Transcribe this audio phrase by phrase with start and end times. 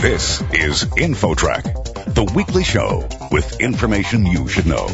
[0.00, 4.88] This is InfoTrack, the weekly show with information you should know.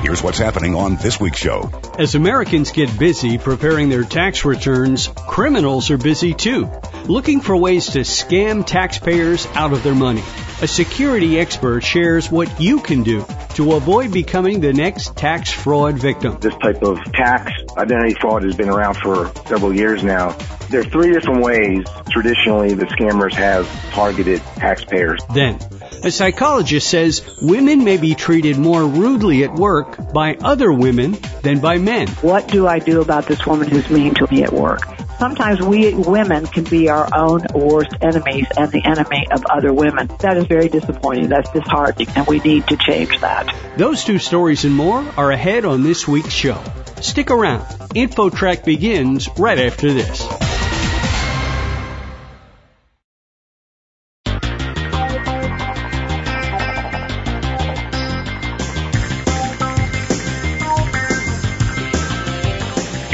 [0.00, 1.70] Here's what's happening on this week's show.
[1.98, 6.70] As Americans get busy preparing their tax returns, criminals are busy too,
[7.04, 10.22] looking for ways to scam taxpayers out of their money.
[10.62, 13.26] A security expert shares what you can do
[13.56, 16.38] to avoid becoming the next tax fraud victim.
[16.40, 20.36] This type of tax identity fraud has been around for several years now.
[20.70, 25.20] There are three different ways traditionally the scammers have targeted taxpayers.
[25.32, 25.58] Then,
[26.02, 31.60] a psychologist says women may be treated more rudely at work by other women than
[31.60, 32.08] by men.
[32.08, 34.80] What do I do about this woman who's mean to me at work?
[35.18, 40.10] Sometimes we women can be our own worst enemies and the enemy of other women.
[40.20, 41.28] That is very disappointing.
[41.28, 43.54] That's disheartening, and we need to change that.
[43.78, 46.62] Those two stories and more are ahead on this week's show.
[47.00, 47.62] Stick around.
[47.94, 50.26] InfoTrack begins right after this.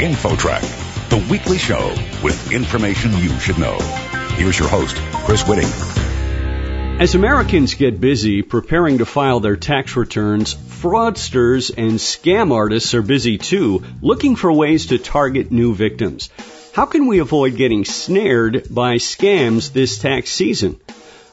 [0.02, 3.78] InfoTrack, the weekly show with information you should know.
[4.34, 6.01] Here's your host, Chris Whitting.
[7.02, 13.02] As Americans get busy preparing to file their tax returns, fraudsters and scam artists are
[13.02, 16.30] busy too, looking for ways to target new victims.
[16.72, 20.80] How can we avoid getting snared by scams this tax season?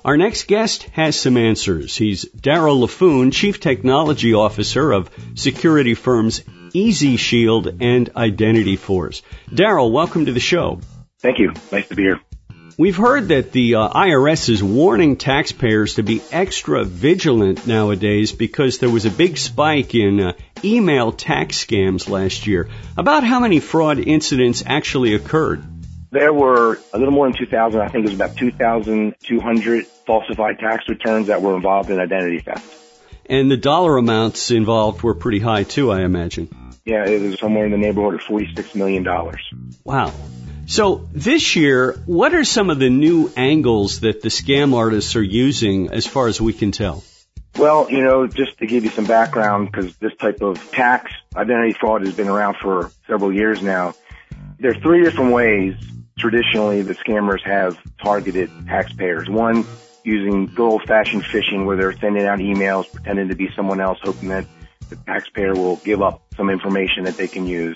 [0.04, 1.96] Our next guest has some answers.
[1.96, 6.40] He's Daryl Laffoon, Chief Technology Officer of security firms
[6.74, 9.22] EZShield and IdentityForce.
[9.52, 10.80] Daryl, welcome to the show.
[11.20, 11.54] Thank you.
[11.72, 12.22] Nice to be here.
[12.80, 18.78] We've heard that the uh, IRS is warning taxpayers to be extra vigilant nowadays because
[18.78, 20.32] there was a big spike in uh,
[20.64, 22.70] email tax scams last year.
[22.96, 25.62] About how many fraud incidents actually occurred?
[26.12, 27.82] There were a little more than 2,000.
[27.82, 32.64] I think it was about 2,200 falsified tax returns that were involved in identity theft.
[33.26, 36.48] And the dollar amounts involved were pretty high too, I imagine.
[36.86, 39.06] Yeah, it was somewhere in the neighborhood of $46 million.
[39.84, 40.14] Wow.
[40.70, 45.24] So this year, what are some of the new angles that the scam artists are
[45.24, 47.04] using as far as we can tell?
[47.58, 51.74] Well, you know, just to give you some background, because this type of tax identity
[51.74, 53.96] fraud has been around for several years now.
[54.60, 55.74] There are three different ways
[56.20, 59.28] traditionally the scammers have targeted taxpayers.
[59.28, 59.66] One,
[60.04, 63.98] using good old fashioned phishing where they're sending out emails pretending to be someone else
[64.04, 64.46] hoping that
[64.90, 67.76] the taxpayer will give up some information that they can use.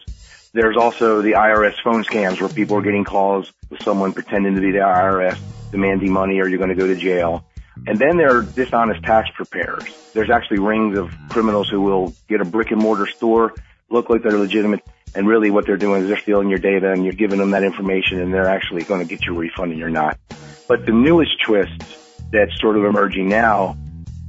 [0.54, 4.62] There's also the IRS phone scams where people are getting calls with someone pretending to
[4.62, 5.40] be the IRS
[5.72, 7.44] demanding money or you're going to go to jail.
[7.88, 9.86] And then there are dishonest tax preparers.
[10.14, 13.56] There's actually rings of criminals who will get a brick and mortar store,
[13.90, 14.82] look like they're legitimate,
[15.16, 17.64] and really what they're doing is they're stealing your data and you're giving them that
[17.64, 20.20] information and they're actually going to get you a refund and you're not.
[20.68, 21.84] But the newest twist
[22.32, 23.76] that's sort of emerging now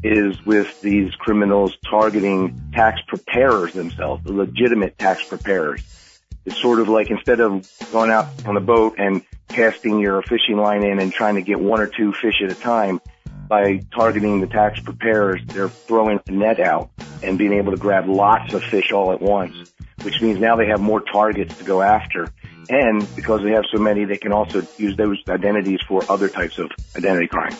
[0.02, 5.82] is with these criminals targeting tax preparers themselves, the legitimate tax preparers.
[6.44, 10.56] It's sort of like instead of going out on the boat and casting your fishing
[10.56, 13.00] line in and trying to get one or two fish at a time,
[13.49, 16.91] by targeting the tax preparers, they're throwing a net out
[17.22, 19.72] and being able to grab lots of fish all at once,
[20.03, 22.33] which means now they have more targets to go after.
[22.69, 26.59] And because they have so many, they can also use those identities for other types
[26.59, 27.54] of identity crime.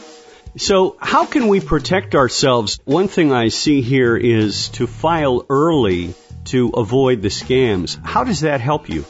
[0.56, 2.78] So how can we protect ourselves?
[2.84, 6.15] One thing I see here is to file early
[6.47, 7.99] to avoid the scams.
[8.05, 9.05] How does that help you?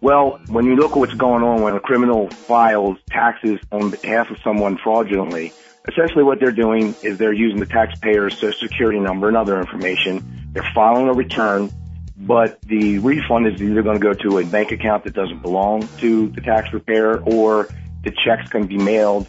[0.00, 4.30] Well, when you look at what's going on when a criminal files taxes on behalf
[4.30, 5.52] of someone fraudulently,
[5.88, 10.50] essentially what they're doing is they're using the taxpayer's social security number and other information.
[10.52, 11.72] They're filing a return,
[12.16, 15.88] but the refund is either going to go to a bank account that doesn't belong
[15.98, 17.68] to the tax preparer or
[18.02, 19.26] the check's can be mailed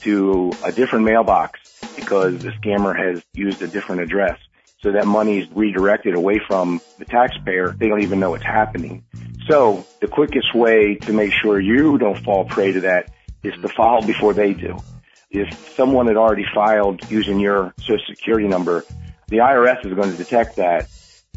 [0.00, 1.60] to a different mailbox
[1.96, 4.38] because the scammer has used a different address.
[4.82, 7.68] So that money is redirected away from the taxpayer.
[7.68, 9.04] They don't even know what's happening.
[9.48, 13.10] So the quickest way to make sure you don't fall prey to that
[13.42, 14.78] is to file before they do.
[15.30, 18.84] If someone had already filed using your social security number,
[19.28, 20.88] the IRS is going to detect that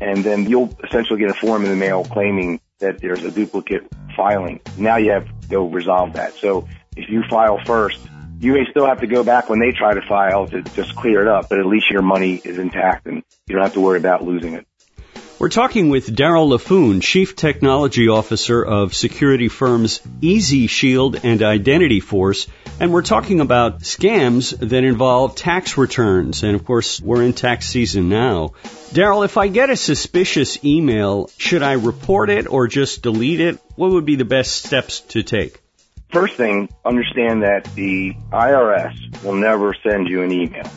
[0.02, 3.88] and then you'll essentially get a form in the mail claiming that there's a duplicate
[4.16, 4.60] filing.
[4.78, 6.34] Now you have to go resolve that.
[6.40, 8.00] So if you file first,
[8.40, 11.22] you may still have to go back when they try to file to just clear
[11.22, 13.98] it up, but at least your money is intact and you don't have to worry
[13.98, 14.66] about losing it.
[15.40, 22.50] We're talking with Daryl Laffoon, Chief Technology Officer of security firms EZShield and IdentityForce,
[22.82, 26.44] and we're talking about scams that involve tax returns.
[26.44, 28.50] And of course, we're in tax season now.
[28.92, 33.60] Daryl, if I get a suspicious email, should I report it or just delete it?
[33.76, 35.62] What would be the best steps to take?
[36.12, 40.68] First thing, understand that the IRS will never send you an email.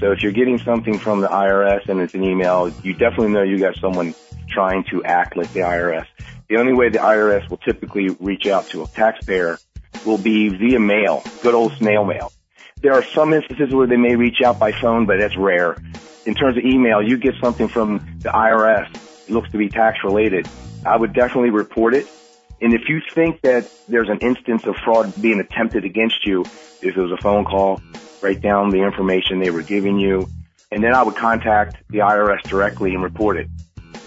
[0.00, 3.42] So if you're getting something from the IRS and it's an email, you definitely know
[3.42, 4.14] you got someone
[4.48, 6.06] trying to act like the IRS.
[6.48, 9.58] The only way the IRS will typically reach out to a taxpayer
[10.06, 12.32] will be via mail, good old snail mail.
[12.80, 15.76] There are some instances where they may reach out by phone, but that's rare.
[16.24, 19.98] In terms of email, you get something from the IRS, it looks to be tax
[20.02, 20.48] related.
[20.86, 22.06] I would definitely report it.
[22.60, 26.84] And if you think that there's an instance of fraud being attempted against you, if
[26.84, 27.80] it was a phone call,
[28.20, 30.28] write down the information they were giving you,
[30.70, 33.48] and then I would contact the IRS directly and report it.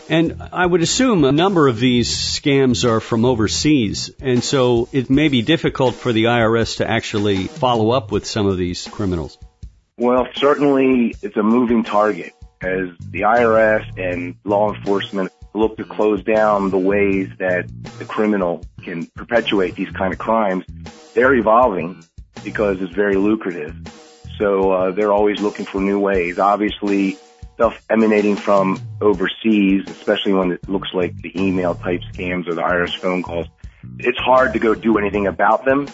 [0.10, 5.10] And I would assume a number of these scams are from overseas, and so it
[5.10, 9.38] may be difficult for the IRS to actually follow up with some of these criminals.
[9.98, 16.24] Well, certainly it's a moving target as the IRS and law enforcement look to close
[16.24, 17.70] down the ways that
[18.00, 20.66] the criminal can perpetuate these kind of crimes.
[21.14, 22.04] They're evolving
[22.44, 23.76] because it's very lucrative.
[24.38, 26.40] So uh, they're always looking for new ways.
[26.40, 27.18] Obviously,
[27.56, 32.62] stuff emanating from overseas, especially when it looks like the email type scams or the
[32.62, 33.48] IRS phone calls,
[34.00, 35.88] it's hard to go do anything about them.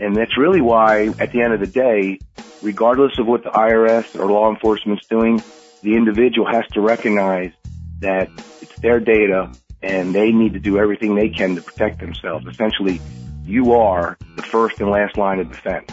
[0.00, 2.18] And that's really why, at the end of the day,
[2.62, 5.42] regardless of what the IRS or law enforcement's doing,
[5.82, 7.52] the individual has to recognize
[8.02, 9.52] that it's their data
[9.82, 12.46] and they need to do everything they can to protect themselves.
[12.46, 13.00] Essentially,
[13.44, 15.90] you are the first and last line of defense.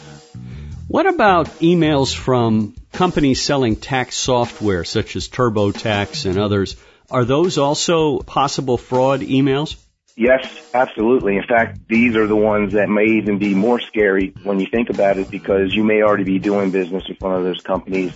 [0.87, 6.75] What about emails from companies selling tax software such as TurboTax and others?
[7.11, 9.75] Are those also possible fraud emails?
[10.15, 11.37] Yes, absolutely.
[11.37, 14.89] In fact, these are the ones that may even be more scary when you think
[14.89, 18.11] about it because you may already be doing business with one of those companies.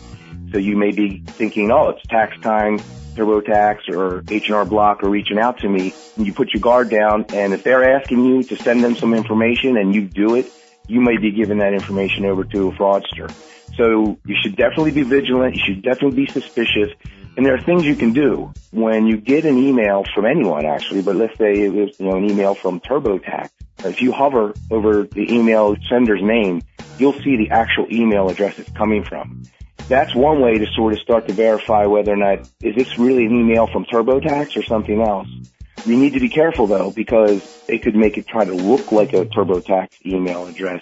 [0.53, 2.79] So you may be thinking, oh, it's tax time,
[3.17, 5.95] TurboTax or H&R Block are reaching out to me.
[6.15, 9.15] And you put your guard down and if they're asking you to send them some
[9.15, 10.45] information and you do it,
[10.87, 13.33] you may be giving that information over to a fraudster.
[13.77, 15.55] So you should definitely be vigilant.
[15.55, 16.93] You should definitely be suspicious.
[17.35, 21.01] And there are things you can do when you get an email from anyone actually,
[21.01, 23.49] but let's say it was, you know, an email from TurboTax.
[23.85, 26.61] If you hover over the email sender's name,
[26.99, 29.47] you'll see the actual email address it's coming from.
[29.93, 33.25] That's one way to sort of start to verify whether or not is this really
[33.25, 35.27] an email from TurboTax or something else.
[35.85, 39.13] You need to be careful though, because they could make it try to look like
[39.13, 40.81] a TurboTax email address.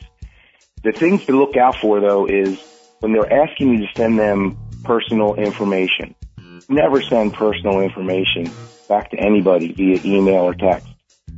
[0.86, 2.56] The things to look out for though is
[3.02, 4.56] when they're asking you to send them
[4.86, 6.16] personal information.
[6.70, 8.56] Never send personal information
[8.88, 10.88] back to anybody via email or text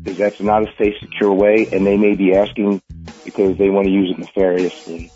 [0.04, 2.84] because that's not a safe, secure way and they may be asking
[3.26, 5.12] because they want to use it nefariously.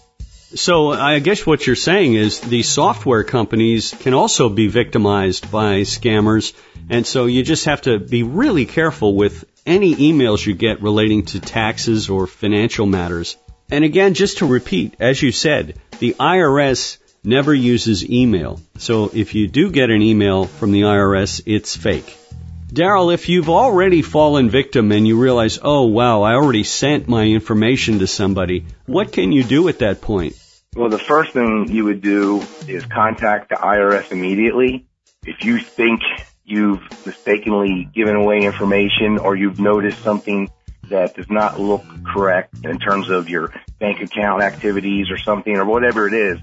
[0.58, 5.82] So I guess what you're saying is these software companies can also be victimized by
[5.82, 6.52] scammers.
[6.90, 11.26] And so you just have to be really careful with any emails you get relating
[11.26, 13.38] to taxes or financial matters.
[13.70, 18.60] And again, just to repeat, as you said, the IRS never uses email.
[18.80, 22.18] So if you do get an email from the IRS, it's fake.
[22.74, 27.26] Daryl, if you've already fallen victim and you realize, oh wow, I already sent my
[27.26, 30.36] information to somebody, what can you do at that point?
[30.78, 34.86] Well, the first thing you would do is contact the IRS immediately.
[35.26, 36.02] If you think
[36.46, 40.52] you've mistakenly given away information or you've noticed something
[40.92, 45.66] that does not look correct in terms of your bank account activities or something or
[45.66, 46.38] whatever it is,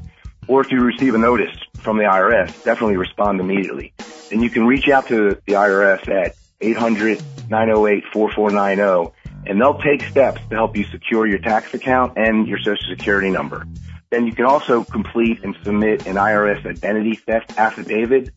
[0.49, 3.93] or if you receive a notice from the IRS, definitely respond immediately.
[4.33, 9.13] And you can reach out to the IRS at 800-908-4490
[9.47, 13.31] and they'll take steps to help you secure your tax account and your social security
[13.31, 13.65] number.
[14.11, 18.31] Then you can also complete and submit an IRS identity theft affidavit.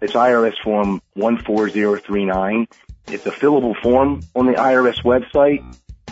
[0.00, 2.66] It's IRS form 14039.
[3.08, 5.64] It's a fillable form on the IRS website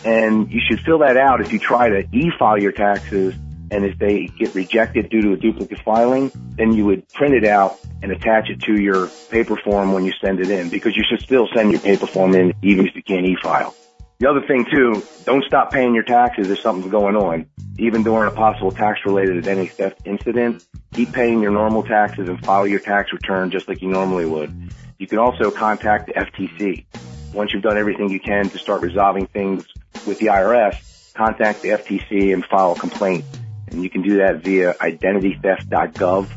[0.05, 3.35] and you should fill that out if you try to e-file your taxes
[3.71, 7.45] and if they get rejected due to a duplicate filing, then you would print it
[7.45, 11.05] out and attach it to your paper form when you send it in because you
[11.09, 13.75] should still send your paper form in even if you can't e-file.
[14.21, 17.47] The other thing too, don't stop paying your taxes if something's going on.
[17.79, 20.63] Even during a possible tax related identity theft incident,
[20.93, 24.55] keep paying your normal taxes and file your tax return just like you normally would.
[24.99, 26.85] You can also contact the FTC.
[27.33, 29.65] Once you've done everything you can to start resolving things
[30.07, 33.25] with the IRS, contact the FTC and file a complaint
[33.71, 36.29] and you can do that via identitytheft.gov.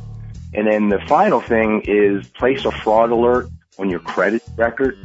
[0.53, 4.97] And then the final thing is place a fraud alert on your credit record.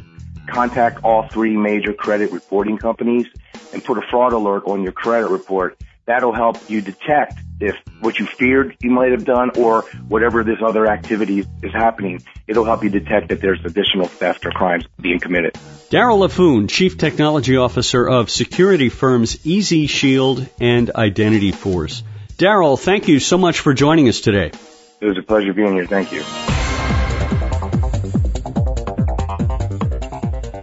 [0.49, 3.27] Contact all three major credit reporting companies
[3.73, 5.77] and put a fraud alert on your credit report
[6.09, 10.57] That'll help you detect if what you feared you might have done or whatever this
[10.59, 12.23] other activity is happening.
[12.47, 15.53] It'll help you detect that there's additional theft or crimes being committed.
[15.91, 22.01] Daryl Laffoon, Chief Technology Officer of security firms EZShield and IdentityForce.
[22.37, 24.51] Daryl, thank you so much for joining us today.
[24.99, 25.85] It was a pleasure being here.
[25.85, 26.23] Thank you.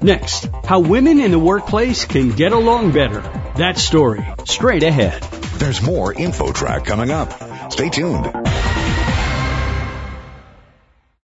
[0.06, 3.22] Next, how women in the workplace can get along better.
[3.56, 5.20] That story, straight ahead.
[5.58, 7.72] There's more InfoTrack coming up.
[7.72, 8.45] Stay tuned.